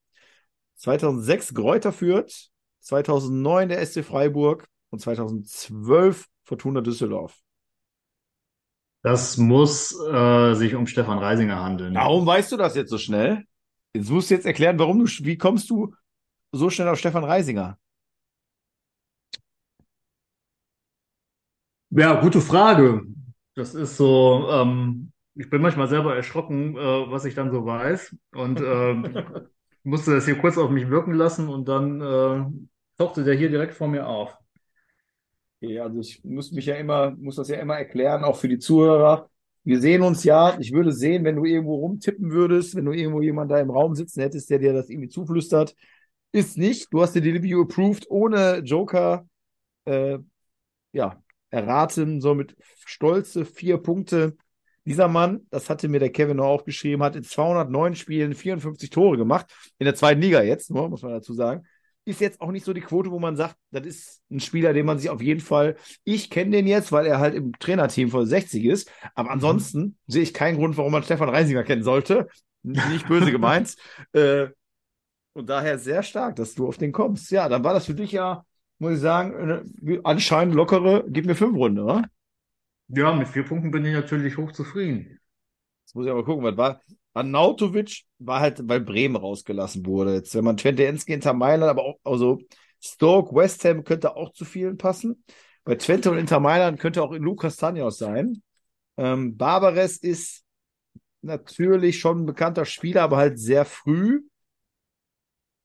2006 0.76 1.52
Greuther 1.52 1.90
Fürth, 1.90 2.49
2009 2.80 3.68
der 3.68 3.84
SC 3.84 4.04
Freiburg 4.04 4.66
und 4.90 5.00
2012 5.00 6.26
Fortuna 6.44 6.80
Düsseldorf. 6.80 7.40
Das 9.02 9.38
muss 9.38 9.98
äh, 9.98 10.54
sich 10.54 10.74
um 10.74 10.86
Stefan 10.86 11.18
Reisinger 11.18 11.62
handeln. 11.62 11.94
Warum 11.94 12.26
weißt 12.26 12.52
du 12.52 12.56
das 12.56 12.74
jetzt 12.74 12.90
so 12.90 12.98
schnell? 12.98 13.44
Jetzt 13.94 14.10
musst 14.10 14.30
du 14.30 14.34
jetzt 14.34 14.46
erklären, 14.46 14.78
warum 14.78 14.98
du, 14.98 15.06
wie 15.06 15.38
kommst 15.38 15.70
du 15.70 15.94
so 16.52 16.68
schnell 16.70 16.88
auf 16.88 16.98
Stefan 16.98 17.24
Reisinger? 17.24 17.78
Ja, 21.90 22.20
gute 22.20 22.40
Frage. 22.40 23.02
Das 23.54 23.74
ist 23.74 23.96
so, 23.96 24.48
ähm, 24.50 25.12
ich 25.34 25.50
bin 25.50 25.62
manchmal 25.62 25.88
selber 25.88 26.14
erschrocken, 26.14 26.76
äh, 26.76 27.10
was 27.10 27.24
ich 27.24 27.34
dann 27.34 27.50
so 27.50 27.66
weiß. 27.66 28.14
Und 28.32 28.60
äh, 28.60 28.94
musste 29.82 30.14
das 30.14 30.24
hier 30.24 30.38
kurz 30.38 30.58
auf 30.58 30.70
mich 30.70 30.88
wirken 30.88 31.14
lassen 31.14 31.48
und 31.48 31.68
dann 31.68 32.00
äh, 32.00 32.44
tauchte 32.98 33.24
der 33.24 33.34
hier 33.34 33.48
direkt 33.50 33.74
vor 33.74 33.88
mir 33.88 34.06
auf. 34.06 34.36
Okay, 35.62 35.78
also 35.78 36.00
ich 36.00 36.24
muss 36.24 36.52
mich 36.52 36.66
ja 36.66 36.76
immer, 36.76 37.10
muss 37.12 37.36
das 37.36 37.48
ja 37.48 37.58
immer 37.58 37.76
erklären, 37.76 38.24
auch 38.24 38.36
für 38.36 38.48
die 38.48 38.58
Zuhörer. 38.58 39.28
Wir 39.62 39.80
sehen 39.80 40.02
uns 40.02 40.24
ja. 40.24 40.58
Ich 40.58 40.72
würde 40.72 40.92
sehen, 40.92 41.24
wenn 41.24 41.36
du 41.36 41.44
irgendwo 41.44 41.76
rumtippen 41.76 42.30
würdest, 42.30 42.74
wenn 42.74 42.86
du 42.86 42.92
irgendwo 42.92 43.20
jemanden 43.20 43.50
da 43.50 43.60
im 43.60 43.70
Raum 43.70 43.94
sitzen 43.94 44.20
hättest, 44.22 44.48
der 44.48 44.58
dir 44.58 44.72
das 44.72 44.88
irgendwie 44.88 45.08
zuflüstert. 45.10 45.74
Ist 46.32 46.56
nicht. 46.56 46.88
Du 46.92 47.02
hast 47.02 47.14
die 47.14 47.18
Review 47.18 47.62
approved 47.62 48.06
ohne 48.10 48.58
Joker, 48.64 49.28
äh, 49.84 50.18
ja, 50.92 51.22
erraten, 51.50 52.20
so 52.20 52.34
mit 52.34 52.56
stolze 52.86 53.44
vier 53.44 53.78
Punkte. 53.78 54.36
Dieser 54.84 55.08
Mann, 55.08 55.46
das 55.50 55.68
hatte 55.68 55.88
mir 55.88 56.00
der 56.00 56.10
Kevin 56.10 56.38
noch 56.38 56.46
aufgeschrieben, 56.46 57.02
hat 57.02 57.16
in 57.16 57.22
209 57.22 57.96
Spielen 57.96 58.34
54 58.34 58.90
Tore 58.90 59.16
gemacht. 59.16 59.46
In 59.78 59.84
der 59.84 59.94
zweiten 59.94 60.20
Liga 60.20 60.42
jetzt, 60.42 60.70
nur, 60.70 60.88
muss 60.88 61.02
man 61.02 61.12
dazu 61.12 61.34
sagen. 61.34 61.64
Ist 62.06 62.20
jetzt 62.20 62.40
auch 62.40 62.50
nicht 62.50 62.64
so 62.64 62.72
die 62.72 62.80
Quote, 62.80 63.10
wo 63.10 63.18
man 63.18 63.36
sagt, 63.36 63.56
das 63.70 63.86
ist 63.86 64.22
ein 64.30 64.40
Spieler, 64.40 64.72
den 64.72 64.86
man 64.86 64.98
sich 64.98 65.10
auf 65.10 65.20
jeden 65.20 65.40
Fall, 65.40 65.76
ich 66.02 66.30
kenne 66.30 66.52
den 66.52 66.66
jetzt, 66.66 66.92
weil 66.92 67.06
er 67.06 67.20
halt 67.20 67.34
im 67.34 67.52
Trainerteam 67.58 68.10
von 68.10 68.24
60 68.24 68.64
ist. 68.64 68.90
Aber 69.14 69.30
ansonsten 69.30 69.98
sehe 70.06 70.22
ich 70.22 70.32
keinen 70.32 70.56
Grund, 70.56 70.78
warum 70.78 70.92
man 70.92 71.02
Stefan 71.02 71.28
Reisinger 71.28 71.62
kennen 71.62 71.82
sollte. 71.82 72.28
Nicht 72.62 73.06
böse 73.06 73.30
gemeint. 73.30 73.76
äh, 74.12 74.48
und 75.34 75.48
daher 75.48 75.78
sehr 75.78 76.02
stark, 76.02 76.36
dass 76.36 76.54
du 76.54 76.66
auf 76.66 76.78
den 76.78 76.92
kommst. 76.92 77.30
Ja, 77.30 77.48
dann 77.48 77.62
war 77.64 77.74
das 77.74 77.86
für 77.86 77.94
dich 77.94 78.12
ja, 78.12 78.44
muss 78.78 78.94
ich 78.94 79.00
sagen, 79.00 79.36
eine, 79.36 80.00
anscheinend 80.04 80.54
lockere, 80.54 81.04
gib 81.08 81.26
mir 81.26 81.36
fünf 81.36 81.56
Runden, 81.56 81.80
oder? 81.80 82.04
Ja, 82.92 83.12
mit 83.12 83.28
vier 83.28 83.44
Punkten 83.44 83.70
bin 83.70 83.84
ich 83.84 83.92
natürlich 83.92 84.36
hochzufrieden. 84.36 85.20
Jetzt 85.84 85.94
muss 85.94 86.06
ich 86.06 86.12
aber 86.12 86.24
gucken, 86.24 86.44
was 86.44 86.56
war. 86.56 86.80
Arnautovic 87.14 88.04
war 88.18 88.40
halt, 88.40 88.68
weil 88.68 88.80
Bremen 88.80 89.16
rausgelassen 89.16 89.84
wurde. 89.86 90.14
Jetzt, 90.14 90.34
wenn 90.34 90.44
man 90.44 90.56
Twente 90.56 90.86
Enske 90.86 91.12
hinter 91.12 91.32
Mailand, 91.32 91.70
aber 91.70 91.82
auch, 91.84 91.98
also 92.04 92.40
Stoke, 92.80 93.34
West 93.34 93.64
Ham 93.64 93.84
könnte 93.84 94.16
auch 94.16 94.32
zu 94.32 94.44
vielen 94.44 94.76
passen. 94.76 95.24
Bei 95.64 95.74
Twente 95.74 96.10
und 96.10 96.18
Inter 96.18 96.40
Mailand 96.40 96.80
könnte 96.80 97.02
auch 97.02 97.12
Lucas 97.12 97.56
Tanios 97.56 97.98
sein. 97.98 98.42
Ähm, 98.96 99.36
Barbares 99.36 99.98
ist 99.98 100.44
natürlich 101.22 102.00
schon 102.00 102.22
ein 102.22 102.26
bekannter 102.26 102.64
Spieler, 102.64 103.02
aber 103.02 103.18
halt 103.18 103.38
sehr 103.38 103.64
früh. 103.64 104.22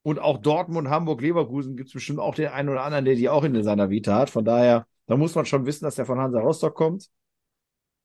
Und 0.04 0.20
auch 0.20 0.38
Dortmund, 0.38 0.90
Hamburg, 0.90 1.22
Leverkusen 1.22 1.76
gibt 1.76 1.88
es 1.88 1.94
bestimmt 1.94 2.20
auch 2.20 2.36
den 2.36 2.48
einen 2.50 2.70
oder 2.70 2.84
anderen, 2.84 3.06
der 3.06 3.16
die 3.16 3.30
auch 3.30 3.44
in 3.44 3.64
seiner 3.64 3.90
Vita 3.90 4.16
hat. 4.16 4.30
Von 4.30 4.46
daher, 4.46 4.86
da 5.08 5.18
muss 5.18 5.36
man 5.36 5.46
schon 5.46 5.66
wissen, 5.66 5.86
dass 5.86 5.96
der 5.96 6.06
von 6.06 6.20
Hansa 6.20 6.40
Rostock 6.40 6.76
kommt. 6.76 7.10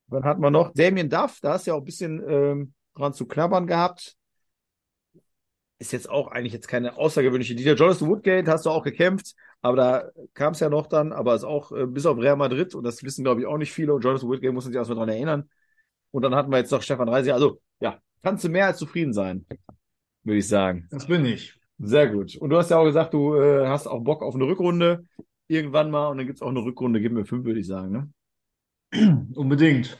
Dann 0.09 0.25
hat 0.25 0.38
man 0.38 0.52
noch 0.52 0.73
Damien 0.75 1.09
Duff, 1.09 1.38
da 1.40 1.52
hast 1.52 1.66
du 1.66 1.71
ja 1.71 1.75
auch 1.76 1.80
ein 1.80 1.85
bisschen 1.85 2.23
ähm, 2.28 2.75
dran 2.95 3.12
zu 3.12 3.26
knabbern 3.26 3.66
gehabt. 3.66 4.16
Ist 5.78 5.92
jetzt 5.92 6.11
auch 6.11 6.28
eigentlich 6.28 6.52
jetzt 6.52 6.69
keine 6.69 6.97
außergewöhnliche 6.97 7.54
Dieter. 7.54 7.75
Jonathan 7.75 8.09
Woodgate 8.09 8.50
hast 8.50 8.66
du 8.66 8.71
auch 8.71 8.83
gekämpft, 8.83 9.35
aber 9.62 9.76
da 9.76 10.11
kam 10.35 10.52
es 10.52 10.61
ja 10.61 10.69
noch 10.69 10.88
dann, 10.88 11.12
aber 11.12 11.35
ist 11.35 11.45
auch 11.45 11.73
äh, 11.73 11.87
bis 11.87 12.07
auf 12.07 12.19
Real 12.19 12.37
Madrid 12.37 12.75
und 12.75 12.85
das 12.85 13.02
wissen, 13.02 13.25
glaube 13.25 13.40
ich, 13.40 13.47
auch 13.47 13.57
nicht 13.57 13.73
viele. 13.73 13.95
Und 13.95 14.02
Jonathan 14.02 14.28
Woodgate 14.28 14.52
muss 14.52 14.64
sich 14.64 14.75
erstmal 14.75 14.99
dran 14.99 15.09
erinnern. 15.09 15.49
Und 16.11 16.23
dann 16.23 16.35
hatten 16.35 16.50
wir 16.50 16.59
jetzt 16.59 16.73
noch 16.73 16.83
Stefan 16.83 17.09
Reisiger. 17.09 17.35
Also, 17.35 17.62
ja, 17.80 17.99
kannst 18.23 18.45
du 18.45 18.49
mehr 18.49 18.66
als 18.66 18.78
zufrieden 18.78 19.12
sein, 19.12 19.47
würde 20.25 20.38
ich 20.38 20.49
sagen. 20.49 20.88
Das 20.90 21.07
bin 21.07 21.25
ich. 21.25 21.57
Sehr 21.78 22.09
gut. 22.09 22.37
Und 22.37 22.50
du 22.50 22.59
hast 22.59 22.71
ja 22.71 22.78
auch 22.78 22.85
gesagt, 22.85 23.14
du 23.14 23.37
äh, 23.37 23.66
hast 23.66 23.87
auch 23.87 24.00
Bock 24.00 24.23
auf 24.23 24.35
eine 24.35 24.45
Rückrunde 24.45 25.07
irgendwann 25.50 25.90
mal 25.90 26.09
und 26.09 26.19
dann 26.19 26.26
gibt 26.26 26.38
es 26.38 26.42
auch 26.42 26.49
eine 26.49 26.64
Rückrunde, 26.64 27.00
gib 27.00 27.12
mir 27.12 27.26
fünf, 27.26 27.45
würde 27.45 27.61
ich 27.61 27.66
sagen. 27.66 28.12
Ne? 28.92 29.28
Unbedingt. 29.35 29.99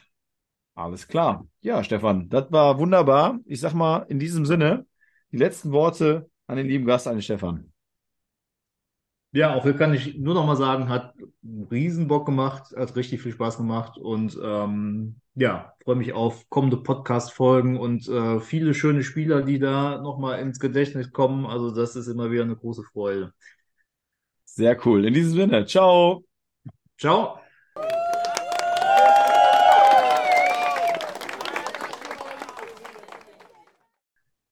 Alles 0.75 1.07
klar. 1.09 1.47
Ja, 1.61 1.85
Stefan, 1.85 2.29
das 2.29 2.51
war 2.51 2.79
wunderbar. 2.79 3.41
Ich 3.45 3.61
sag 3.61 3.75
mal 3.75 4.07
in 4.09 4.19
diesem 4.19 4.47
Sinne 4.47 4.87
die 5.33 5.37
letzten 5.37 5.73
Worte 5.73 6.31
an 6.47 6.57
den 6.57 6.67
lieben 6.67 6.87
Gast, 6.87 7.07
an 7.07 7.17
den 7.17 7.23
Stefan. 7.23 7.73
Ja, 9.33 9.55
auch 9.55 9.63
hier 9.63 9.75
kann 9.75 9.95
ich 9.95 10.19
nur 10.19 10.35
noch 10.35 10.45
mal 10.45 10.57
sagen, 10.57 10.89
hat 10.89 11.15
einen 11.45 11.65
Riesenbock 11.71 12.27
gemacht, 12.27 12.75
hat 12.77 12.97
richtig 12.97 13.23
viel 13.23 13.31
Spaß 13.33 13.59
gemacht 13.59 13.97
und 13.97 14.37
ähm, 14.43 15.21
ja, 15.37 15.73
freue 15.85 15.95
mich 15.95 16.13
auf 16.13 16.49
kommende 16.49 16.79
Podcast-Folgen 16.79 17.79
und 17.79 18.09
äh, 18.09 18.41
viele 18.41 18.75
schöne 18.75 19.05
Spieler, 19.05 19.43
die 19.43 19.61
da 19.61 20.01
noch 20.03 20.19
mal 20.19 20.41
ins 20.41 20.59
Gedächtnis 20.59 21.13
kommen. 21.13 21.47
Also 21.47 21.71
das 21.71 21.95
ist 21.95 22.09
immer 22.09 22.33
wieder 22.33 22.43
eine 22.43 22.57
große 22.57 22.83
Freude. 22.83 23.33
Sehr 24.55 24.77
cool. 24.87 25.07
In 25.07 25.15
diesem 25.15 25.33
Sinne, 25.33 25.67
ciao. 25.67 26.25
Ciao. 26.99 27.40